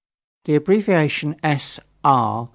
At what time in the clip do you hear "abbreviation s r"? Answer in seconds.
0.55-2.49